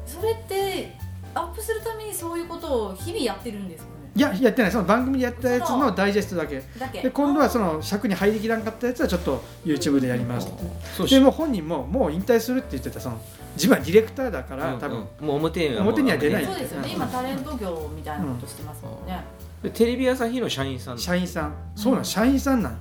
[0.06, 0.96] それって
[1.34, 3.90] アップするためにそういうことを日々やってるんですか？
[3.90, 4.72] ねいややってない。
[4.72, 6.62] その番組でやったやつのダイジェストだけ。
[7.02, 10.48] で今度はその尺に入りきらんかったやつはちょっと YouTube でやります。
[10.48, 13.20] ってでもう本人ももう引退するって言ってたその
[13.56, 15.28] 自分はディレクターだから多分、うん。
[15.28, 16.88] もう表には表には出ないそうですよね。
[16.90, 16.96] うん。
[16.96, 19.24] 今タレント業みたいなことしてますもんね、
[19.64, 20.96] でテレビ朝日の社員さん。
[20.96, 21.54] だ社員さん。
[21.76, 22.72] そうなん社員さんなん。
[22.72, 22.80] うん。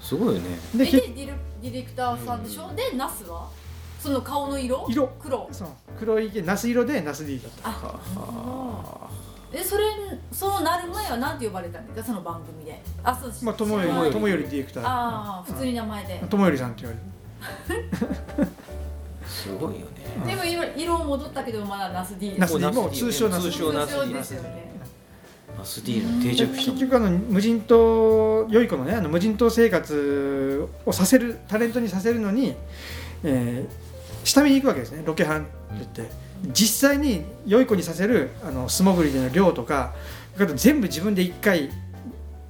[0.00, 0.58] すごいよね。
[0.76, 3.48] ででけでディレクターさんでしょ、でナスは？
[3.98, 4.86] その顔の色？
[4.88, 5.08] 色。
[5.20, 5.48] 黒。
[5.50, 5.68] そう。
[5.98, 7.68] 黒いナス色でナス D だった。
[7.68, 9.10] あは
[9.52, 9.84] えそれ
[10.30, 12.06] そのなる前は何て呼ばれたんですか？
[12.06, 12.82] その番組で。
[13.02, 13.44] あそうです。
[13.44, 14.42] まあ友より友より。
[14.44, 14.84] ディレクター。
[14.84, 16.96] ああ普通に名前で、友よりさんって言わ
[17.68, 17.88] れる。
[18.42, 19.86] あすごいよね。
[20.26, 24.68] でも今色戻ったけどまだナス D ナス D もうもう通称ナス D 通称ナス D ですよね。
[25.58, 26.72] ナス D の定着した。
[26.72, 32.54] 結局あの無人島良い子のねあの無人島生活をさせるタレントにさせるのに、
[33.24, 33.88] えー
[34.24, 35.02] 下見に行くわけですね。
[35.06, 36.10] ロケハンって言って、
[36.46, 39.94] 実際に良い子にさせるあの素潜りでの漁とか
[40.54, 41.70] 全部自分で一回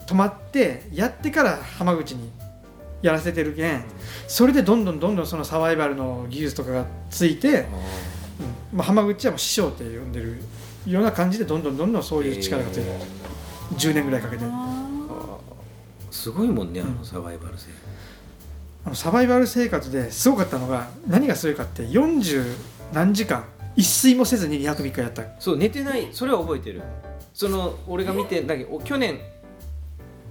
[0.07, 2.31] 泊まってやってから浜口に
[3.03, 3.85] やらせてるけん
[4.27, 8.79] それでどんどんどんどんそのサバイバルの技術とかがついて、うん。
[8.79, 10.39] まあ、浜口はもう師匠って呼んでる
[10.87, 13.01] ような感じでどんどんどんどんそういう力がついてえ
[13.75, 14.45] 10年ぐらいかけて。
[14.45, 14.99] ー。
[16.11, 17.69] すごいもんねあのサバイバル性。
[18.85, 22.57] あのサバイバル生活ですごかったのが何がすごいかって40
[22.93, 23.45] 何時間
[23.79, 25.23] 一睡もせずに2泊3日やった。
[25.39, 26.09] そう寝てない。
[26.11, 26.83] それは覚えてる。
[27.33, 29.19] その俺が見てだけどお去年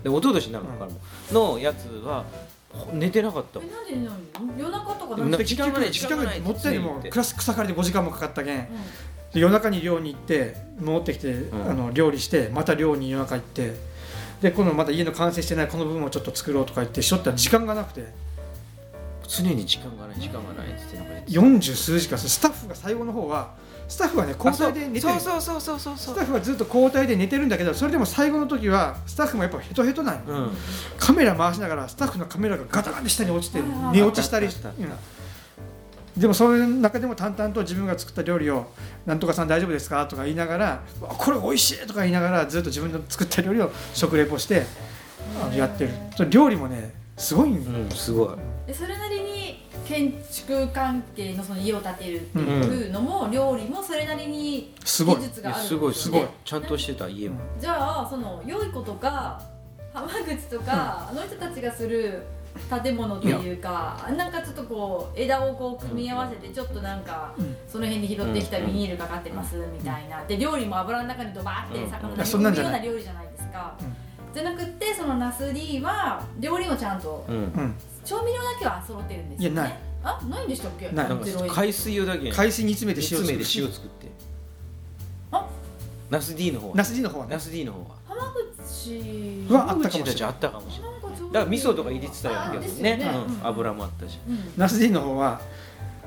[0.03, 0.91] で一昨年になるのかな、
[1.31, 2.25] のやつは
[2.69, 3.61] ほ寝てなかった。
[3.61, 4.15] えなんで寝ない
[4.57, 4.59] の？
[4.59, 8.59] 夜中とか時間がない時間がないもったいにも常にクラス草刈りで5時間もかかったけん。
[8.59, 8.65] うん。
[9.33, 11.49] で夜中に寮に行って戻ってきて、ん。
[11.69, 13.73] あの料理してまた寮に夜中行って。
[14.41, 18.26] で今度また家の完成してないこの部分をちょっと作ろうとか言ってしょったら時間がなくて
[19.27, 23.53] 常に時間がない時間がないっつってなんか言って40数時間スタッフが最後の方は
[23.87, 25.01] スタッフはね交代で寝てる。
[25.01, 26.15] そうそうそうそうそうそう。
[26.15, 30.51] スタッフはずっと交代で寝てるんだけどそれでも最後の時はスタッフもやっぱヘトヘトなんようん。
[30.97, 33.59] カメラ回しながらスタッフのカメラがガタガタ下に落ちて
[33.93, 34.71] 寝落ちしたりした
[36.17, 38.65] でもその中でも淡々と自分が作った料理を
[39.05, 44.65] 「なんとかさん大丈夫ですか?」とか言いながら「うわこれ美味しい!」とか言いながらずっと自分の作った料理を食レポして
[45.43, 45.91] あのやってる。
[46.29, 48.29] 料理もねすごいんうんすごい。
[48.65, 49.16] でそれなりに
[49.87, 57.39] 建築関係のその家を建てるっていうのも、料理もそれなりにすごい技術があるすごいすごいちゃんとしてた家も。
[57.59, 59.41] じゃあその良い子とか
[59.93, 62.23] 浜口とか、あの人たちがする
[62.83, 67.55] 建物っていうかなんかちょっとこう枝をこう組み合わせてちょっとなんか、うん。
[67.67, 70.23] その辺に拾ってきたビニールかかってますみたいな。
[70.25, 71.89] で料理も油の中にドバーってうん。
[71.89, 72.73] 魚あが煮込むそんなんじゃない。
[72.73, 74.33] ような料理じゃないですか、うん。
[74.33, 77.35] じゃなくってそのナス D は料理もちゃんとうん。
[77.35, 77.75] うん
[78.07, 79.55] 調味料だけは揃ってるんですよね。
[79.55, 79.79] いやない。
[80.03, 80.89] あないんでしたっけ？
[80.91, 81.07] ない。
[81.49, 82.31] 海水をだけ。
[82.31, 84.07] 海水煮詰めて塩煮詰めて塩作って。
[85.31, 85.45] あ？
[86.09, 86.69] ナス D の方。
[86.69, 87.33] はナス D の方はね。
[87.33, 87.85] ナス D の方は。
[88.07, 88.21] 浜
[88.63, 89.45] 口。
[89.49, 90.03] うわあったかもしれない。
[90.03, 90.91] 浜口たちあったかもしれない。
[90.91, 92.93] なんかちょうどだから味噌とか入れてたような気がするね。
[92.93, 93.25] あですよね。
[93.41, 93.47] うん。
[93.47, 94.39] 油もあったしうん。
[94.55, 95.41] ナス D の方は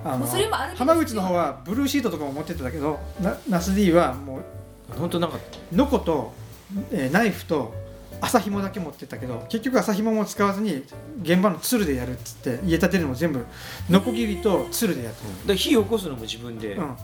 [0.03, 4.43] あのもうそれもあるけど浜口の方はブルーシートとかも持ってってたけどなナス D はもう
[4.99, 5.39] 本当なんか
[5.73, 6.33] ノコと、
[6.91, 7.75] えーナイフと
[8.20, 10.85] 麻紐だけ持ってったけど結局麻紐も使わずに
[11.22, 13.44] 現場のツルでやるっつって家建てるのも全部
[13.88, 16.74] ノコギリとツルでやってで火起こすのも自分で。
[16.74, 16.96] る、うん、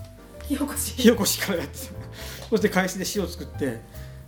[0.47, 0.93] 火起こし。
[0.93, 1.93] 火起こしからやってた。
[2.49, 3.81] そして海水で塩作って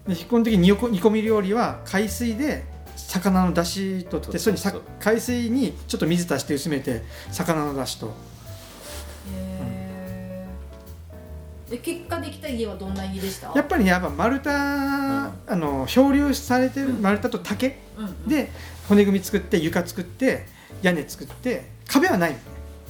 [0.07, 2.63] で基本的に煮こ煮込み料理は海水で
[2.95, 4.61] 魚の出汁取ってそれに
[4.99, 8.13] 海水にちょっと水足して薄めて魚の出汁と
[11.69, 13.51] で結果できた家はどんな家でした？
[13.55, 18.27] やっぱりねやっぱ丸太、あの漂流されてる丸太と竹うんうん。
[18.27, 18.51] で
[18.87, 20.47] 骨組み作って床作って
[20.81, 22.31] 屋根作って壁はない。
[22.31, 22.41] のね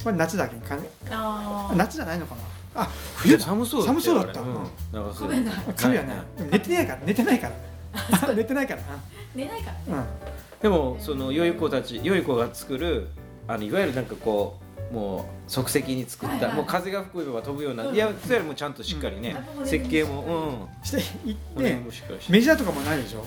[0.02, 0.78] これ夏だけにか
[1.10, 1.76] あー。
[1.76, 2.40] 夏じゃないのかな。
[2.82, 3.44] あ冬だ。
[3.44, 4.40] 寒そう寒そうだった。
[4.40, 5.14] うん。
[5.14, 6.16] 壁ない壁はない
[6.50, 6.80] 寝てな。
[6.82, 8.34] いから寝てないから。
[8.34, 8.80] 寝てないから。
[9.34, 9.82] 寝ないからね。
[9.88, 10.04] うん。
[10.62, 13.08] でもその良い子たち良い子が作る
[13.46, 16.54] あのいわゆるなんかこうもう即席に作った、はいはい。
[16.54, 17.94] もう風が吹けば飛ぶような、うん。
[17.94, 19.66] いやそれよりもちゃんとしっかりね、うん。
[19.66, 22.32] 設計もして行うんって骨もしっかりして。
[22.32, 23.24] メジャーとかもないでしょ？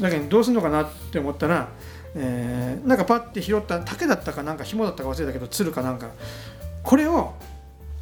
[0.00, 1.68] だけどどうするのかなって思ったら、
[2.14, 6.08] えーなんかパッて拾った竹だったかなんか紐だったか忘れたけどつるかなんか。
[6.82, 7.34] これを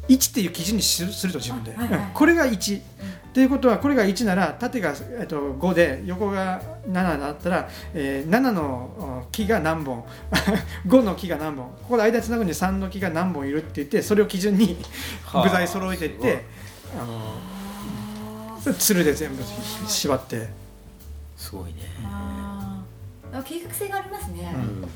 [0.07, 2.11] 1っていう基準にすると自分で、あはいはい。
[2.13, 2.81] これが1っ
[3.33, 10.03] ていうことはこれが1なら縦が、えっと、5で横が7だったら、えー7のお木が何本。
[10.87, 11.65] 5の木が何本。
[11.65, 14.77] ここで間つなぐに3の木が何本いるって言ってそれを基準に
[15.25, 16.45] はあ具材揃えていって
[16.99, 17.33] あの
[18.57, 19.43] あそれつるで全部
[19.87, 20.47] 縛って。
[21.35, 21.73] すごいね、
[22.05, 23.31] あー。
[23.31, 24.61] でも計画性がありますね、うん。
[24.61, 24.89] うん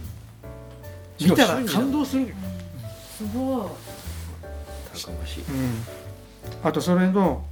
[1.22, 2.30] 見たら感動する、うん。
[3.30, 3.70] すごい
[5.06, 5.84] 高ましいうん、
[6.64, 7.44] あとそれの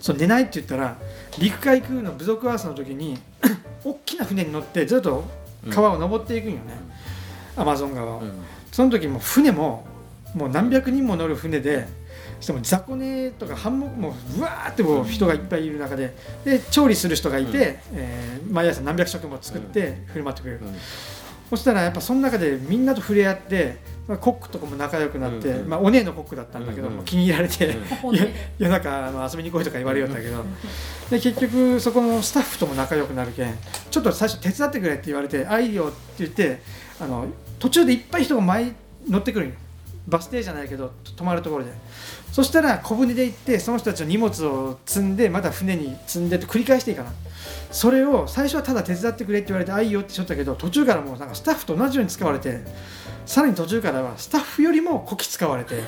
[0.00, 0.96] そう寝ないって言ったら
[1.38, 3.18] 陸海空の部族アースの時に
[3.84, 5.24] 大きな船に乗ってずっと
[5.70, 6.62] 川を登っていくんよね、
[7.56, 8.32] アマゾン川を、うん。
[8.70, 9.86] その時も船も
[10.34, 11.88] もう何百人も乗る船で
[12.40, 16.14] しても雑魚寝とかハンモックもうわーってもう人がいっぱいいる中で
[16.44, 17.98] で調理する人がいて、うん。
[17.98, 20.76] えー毎朝何百食も作って振る舞ってくれる、うん。
[21.50, 23.76] そしたらやっぱその中でみんなと触れ合って、
[24.08, 27.84] まあ、コックとかも仲良くなって、うんうんまあ、お姉のコックだったんだけど、うんうん気に入られて、うん。
[27.96, 30.44] 本当に夜中あの遊びに来いとか言われよったけど、
[31.10, 33.54] で結局そこのスタッフとも仲良くなるけん
[33.90, 36.60] ちょっと最初手伝ってくれって言われて「あいいよ」って言って
[37.00, 37.26] あの
[37.58, 38.74] 途中でいっぱい人が前に
[39.08, 39.52] 乗ってくる
[40.06, 41.72] バス停じゃないけど泊まるところで。
[42.32, 47.10] そしたら小舟で行ってその人たちの荷物を積んでまた船に積んでって繰り返していいかな。
[47.70, 52.60] それを最初はただ手伝ってくれって言われてあいいよってしょったけど途中からもうなんかスタッフと同じように使われて
[53.28, 55.82] さらに途中からはスタッフよりもこき使われて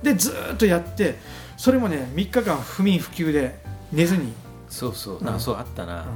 [0.00, 1.16] でずーっとやって
[1.56, 3.58] それもね3日間不眠不休で
[3.90, 4.32] 寝ずに。
[4.68, 5.24] そうそう。
[5.24, 6.06] なんかそうあったな、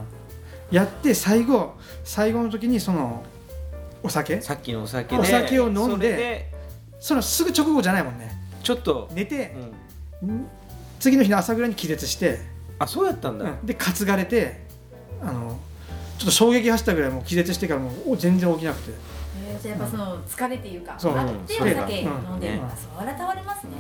[0.70, 3.24] やって最後最後の時にその
[4.04, 4.40] お酒。
[4.40, 6.48] さっきのお酒でお酒を飲んで
[7.00, 8.30] そのすぐ直後じゃないもんね。
[8.62, 9.56] ちょっと、寝て
[10.22, 10.30] う、ん。
[10.30, 10.46] ん
[11.00, 12.38] 次の日の朝ぐらいに気絶して、
[12.78, 13.66] あそうやったんだ、うん。
[13.66, 14.64] で担がれて
[15.20, 15.58] あの
[16.18, 18.92] ちょっと衝撃走ったぐらいもう気絶してからもうお全然起きなくて。
[18.92, 19.15] えー
[19.62, 23.70] じゃあやっぱその疲れっていうか、そうあってお酒飲んでる、うんあそれはたまりますね、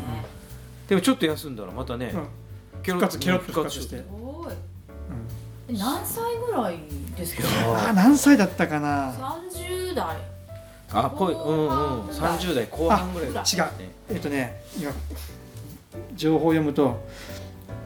[0.88, 2.82] でもちょっと休んだらまたね、うん。
[2.82, 3.96] ケロ復活ケロッと復活して。
[3.96, 4.52] す、ごい。
[5.68, 5.76] うん。
[5.76, 6.78] え何歳ぐらい
[7.16, 7.88] ですか？
[7.88, 10.16] あ何歳だったかな？30代。
[10.92, 12.06] あぽいうんうん。
[12.08, 13.64] 30代後半ぐらいだ違う。
[14.10, 14.92] えっ、とね今
[16.14, 17.04] 情報を読むと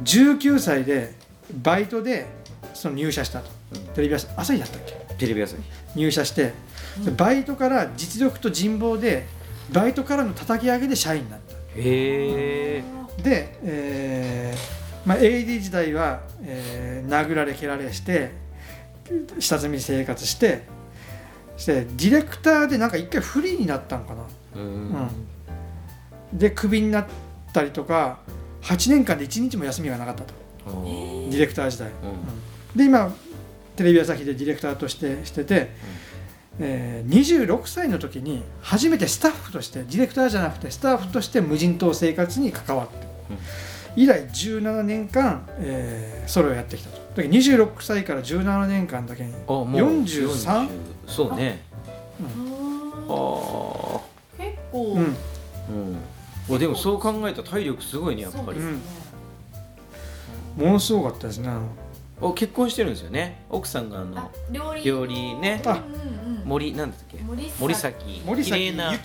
[0.05, 1.15] 19歳で
[1.63, 2.27] バイトで
[2.75, 5.10] その入社したと、うんテレビ朝朝日だったっけ？
[5.21, 5.63] テレビ朝日。
[5.97, 6.53] 入社して、
[7.07, 7.17] うん。
[7.17, 9.27] バイトから実力と人望で
[9.73, 11.55] バイトからの叩き上げで社員になった。
[11.55, 12.83] へえ。
[13.23, 18.31] で、えーまあ、AD 時代は、えー殴られ蹴られして
[19.41, 20.63] 下積み生活して
[21.57, 24.23] してディレクターでなんか一回フリーになったのかな。
[24.55, 25.09] うん。
[26.33, 27.07] でクビになっ
[27.53, 28.21] たりとか
[28.63, 30.35] 8年間で1日も休みがなかったと。
[31.31, 32.79] ディレクター時代、うん。
[32.79, 33.13] で今
[33.81, 35.71] テレビ朝日でディレクターとしてしてて、
[36.59, 43.07] えー26歳の時に初めてスタッフとしてディレクターじゃなくてスタッフとして無人島生活に関わって、
[43.97, 46.99] 以来17年間、えーそれをやってきたと。
[47.17, 50.45] だけど26歳から17年間だけにあもう 43?
[50.45, 50.69] 40
[51.07, 51.63] そうね。
[52.21, 52.27] うん。
[53.09, 54.01] ああ
[54.37, 55.05] 結構、うん。
[55.05, 55.17] うん。
[56.51, 58.45] おでもそう考えたら体力すごいねやっぱり。
[58.45, 58.79] そうですね、
[60.59, 61.49] ものすごかったですね
[62.21, 63.45] お結婚してるんですよね。
[63.49, 64.85] 奥さんがああの料理。
[64.85, 65.63] 料理ね。
[65.65, 65.81] あうんう
[66.37, 67.19] んうん、森なんだっけ？
[67.19, 68.23] 森崎。
[68.25, 68.67] 森崎。
[68.67, 68.99] ゆき森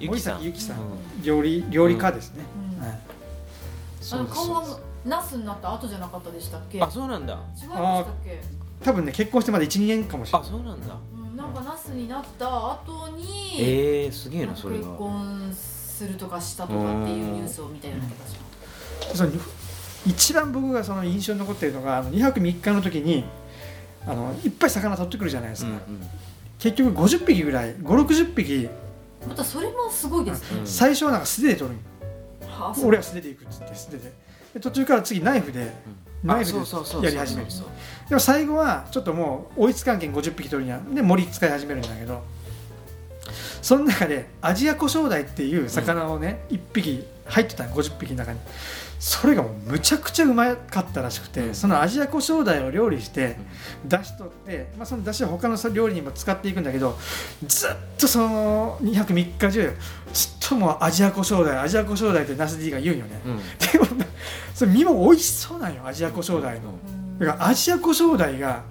[0.00, 0.34] ゆきさん。
[0.34, 0.76] 崎ゆきさん。
[0.76, 1.22] うん。
[1.22, 2.44] 料理料理家ですね、
[2.80, 4.22] うん。
[4.22, 6.82] う顔がナスになった後じゃなかったでしたっけ？
[6.82, 7.38] あそうなんだ。
[7.60, 8.42] 違いましたっけ？
[8.84, 10.48] 多分ね結婚してまだ12年かもしれない。
[10.48, 10.94] あそうなんだ。
[11.14, 18.36] うん、なんかナスになった後に、えー、すげえなそれが婚するとかしたとかっていうニュースを見たような気がし
[19.22, 19.57] ます。
[20.06, 23.24] 一番僕がその印象に残っているのがあの2泊3日の時に
[24.06, 25.82] あのいっぱい魚取ってくるじゃないですか、うんうん。
[26.58, 28.68] 結局50匹ぐらい560匹。
[29.28, 30.60] またそれもすごいですね。
[30.60, 31.76] うん最初はなんか素手で取る。
[32.84, 34.12] 俺は素手で行くっつって素手で。
[34.54, 35.72] で途中から次ナイフで
[36.24, 36.58] ナイフで
[37.06, 37.48] やり始める。
[38.08, 42.22] でも最後はちょっともう追いつかんけん50匹取るにはで森使い始めるんだけど
[43.62, 48.38] その中でアジアコショウダイっていう魚をね、1匹入ってたの50匹の中に
[48.98, 51.54] それがもうむちゃくちゃうまかったらしくて、うん。
[51.54, 53.36] そのアジアコショウダイを料理して
[53.84, 56.98] 出し取って、まあ、その出汁は他の料理にも使っていくんだけど
[57.46, 59.76] ずっとその2泊3日中
[60.12, 63.32] ずっともうアジアコショウダイアジアコショウダイってナス D が言うんよね、うん。
[63.32, 64.04] うんでも
[64.54, 66.70] それ身も美味しそうなんよアジアコショウダイの。
[66.70, 67.18] うん。
[67.20, 68.64] だからアジアコショウダイが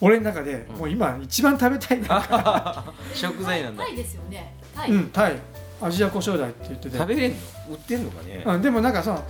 [0.00, 0.76] 俺の中でうん。
[0.76, 3.82] もう今一番食べたいな、 食材なんだ。
[3.82, 4.54] タイですよね。
[4.72, 4.90] タイ。
[4.92, 5.36] うん、タイ
[5.80, 6.96] アジアコショウダイって言ってて。
[6.98, 7.36] 食べれんの？
[7.70, 8.42] 売ってんのかね？
[8.46, 9.22] うん、でもなんかその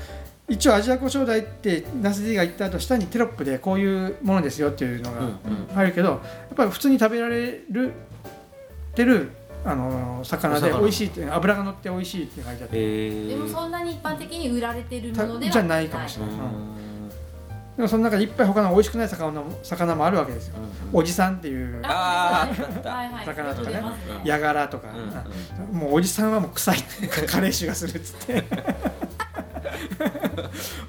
[0.49, 5.35] 一応アジアコショウダイってナス D が言った後下にテロップでこういうものですよっていうのがうんうん。
[5.75, 7.93] 入るけど、やっぱり普通に食べられる
[8.95, 9.31] てる
[9.65, 16.41] あの魚で美味しいって油が乗って美味しいって書いてあって、えでもそんなに一般的に売られてるものではじゃないかもしれうない、ん
[17.77, 20.57] でもその中でいっぱい他の美味しくない魚も魚もあるわけですよ、
[20.93, 21.01] うん。
[21.01, 21.83] おじさんっていう。
[21.83, 23.83] 魚とかね。
[24.25, 25.73] ヤガラとか、うん。
[25.73, 26.79] うんもうおじさんはもう臭い。
[27.29, 28.45] カレー臭がするっつって。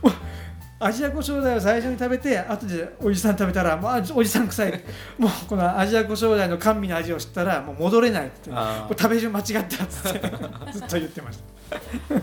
[0.02, 0.13] もう
[0.80, 4.84] アジアコショウダイを最初に食べて後でおじさん食べたらもうあおじさん臭い。
[5.17, 10.21] もうこのアジアコショウダイの甘味の味を知ったらもう戻れないってもあう食べ順間違ったっつって。
[10.71, 11.76] ずっと言ってました。
[11.76, 12.21] へ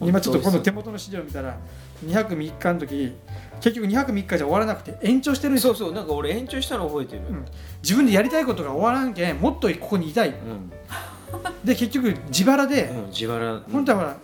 [0.00, 1.56] 今ちょっと今度手元の資料見たら
[2.04, 3.14] 2泊3日の時
[3.60, 5.74] 結局2泊3日じゃ終わらなくて延長してるんですよ。
[5.74, 7.22] そうそうなんか俺延長したの覚えてる。
[7.28, 7.44] うん。
[7.82, 10.30] 自分でやりたいことが終わらんけんもっとここにいたい。
[10.30, 10.70] うん。
[11.64, 13.60] で結局自腹で、うん自腹。
[13.72, 14.16] 本当はほら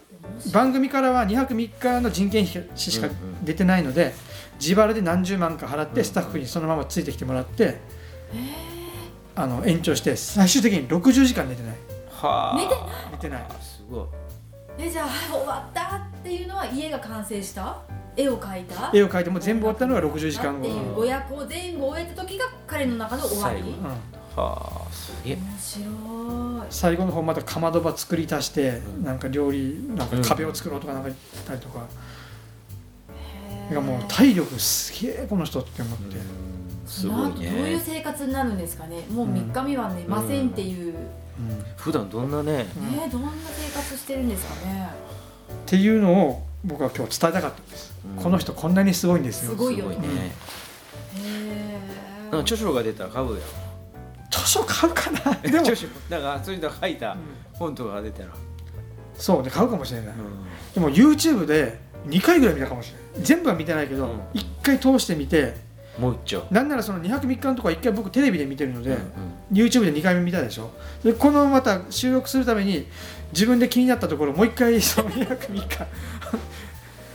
[0.53, 4.13] 番組からは2泊3日の人件費しかうんうん出てないので、
[4.61, 5.95] 自腹で何十万か払っうんうん。
[5.95, 7.79] てスタッフにそのままついてきてもらって、
[9.35, 11.75] あの延長して最終的に60時間寝てない。
[12.11, 12.57] はあ。
[12.57, 12.85] 寝てない。
[13.13, 13.47] 寝てない。
[13.63, 14.07] すごい。
[14.79, 17.79] えじゃあ終わったっていうのは家が完成した？
[18.17, 18.91] 絵を描いた？
[18.93, 23.61] 絵を描いても全部終わったのが60時間後、っていう語訳を全部終えた時が彼の中の終わり。
[23.61, 23.85] 最後うん。
[24.37, 25.37] はあすげえ。
[25.37, 26.67] 面白い。
[26.71, 29.05] 最後の方またかまど場作り足して、うん。
[29.05, 31.87] なんか料理なんか壁を作ろうとかなんか言ったりとか、
[33.09, 33.75] へー。
[33.75, 36.17] なんかもう体力すげえこの人って思って、
[36.87, 39.01] すごいなどういうね生活になるんですかね。
[39.11, 41.01] もう3日目は寝ませんっていう、うん。
[41.77, 44.91] 普段どんなねうんねどんな生活してるんですかね
[45.51, 48.23] っていうのを僕は今日伝えたかったんです、うん。
[48.23, 49.51] この人こんなにすごいんですよ。
[49.51, 49.97] すごいよね。
[51.17, 51.81] へ
[52.25, 53.37] なんか著書が出たら買うよ。
[54.31, 55.35] 図書買うかな？
[55.43, 55.59] でも。
[55.61, 55.87] 著書。
[56.09, 57.17] なんかそういうの書いた
[57.53, 58.29] 本とかが出たら。
[59.17, 60.15] そうね買うかもしれない、うん。
[60.75, 63.27] でも YouTube で2回ぐらい見たかもしれない。
[63.27, 64.11] 全部は見てないけど、うん。
[64.35, 65.55] 1回通してみて
[66.01, 66.47] もう一丁。
[66.51, 68.99] なんならその2泊3日のとこは1回僕テレビで見てるので、うん
[69.53, 70.71] YouTube で2回目見たでしょ。
[71.05, 72.87] でこのまた収録するために
[73.33, 75.87] 自分で気になったところもう1回 その2泊3日。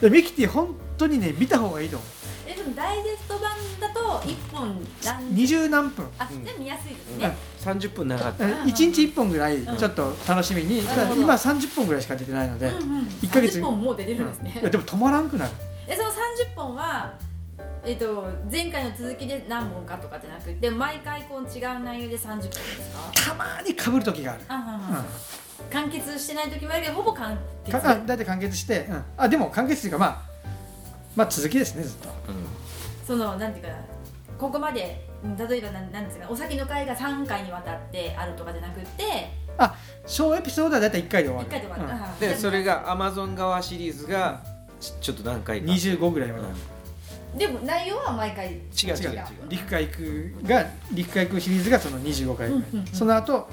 [0.01, 2.09] でミキティ本当にね見た方がいいと思う。
[2.47, 6.05] えでもダイジェスト版だと1本何二十何分。
[6.19, 7.19] あうんでも見やすいですうん。
[7.19, 8.43] ね、30分なかった。
[8.45, 11.21] 1日1本ぐらいうんちょっと楽しみに、なるほど。
[11.21, 13.59] 今30本ぐらいしか出てないので、うんうん、一ヶ月。
[13.59, 15.51] 30本もう出てるんですね、いやでも止まらんくなる。
[15.87, 16.13] えその30
[16.55, 17.13] 本は
[17.85, 22.91] えっと前回の続きで何本かとかじゃなくて毎回こう違う内容で30本です
[23.23, 23.29] か？
[23.29, 24.95] たまにかぶる時がある、あはうん。
[24.95, 25.05] は
[25.71, 27.77] 完結してない時もあるけどほぼ完結。
[27.79, 29.03] かあだいたい完結して、うん。
[29.17, 30.21] あでも完結っていうかまあ
[31.15, 32.09] まあ続きですねずっと。
[33.05, 33.77] そのなんていうかな
[34.37, 39.31] ここまでうん例えばなんなんですかお酒の会が3回にわたってあるとかじゃなくて
[40.07, 41.91] 小エピソードはだいたい1回で終わ1る回で終わる、うん。
[41.91, 44.41] あはでそれがアマゾン側シリーズが
[44.79, 45.71] ちちょっと何回か。
[45.71, 46.45] 25ぐらいまで。
[46.45, 46.55] ある、
[47.37, 49.11] でも内容は毎回違う違う。
[49.11, 49.23] 違う。
[49.49, 52.87] 陸海空が陸海空シリーズがその25回ぐらい、うんうんうん。
[52.87, 53.47] その後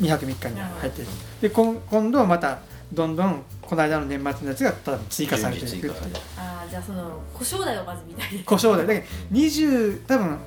[0.00, 1.10] 2泊3日に入っている。
[1.42, 2.60] で今度はまた
[2.92, 5.92] どんどんこの間の年末のやつが多分追加されていく
[6.36, 8.42] あーじゃあその故障代をまず見たい。
[8.44, 8.86] 故障代。
[8.86, 10.38] だけど20多分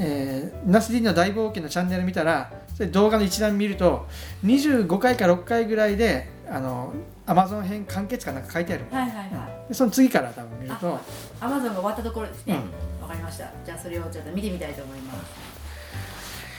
[0.00, 4.06] えー、ナス D の大冒険のチャンネル見たらそれ動画の一覧見ると
[4.44, 6.94] 25回か6回ぐらいであの
[7.26, 9.24] アマゾン編完結かなんか書いてある、はいはいは
[9.66, 9.68] い。
[9.68, 10.98] でその次から多分見ると。
[11.40, 12.58] アマゾンが終わったところですね。
[13.00, 13.50] うわ、かりました。
[13.64, 15.18] じゃあそれをちょっと見てみたいと思います。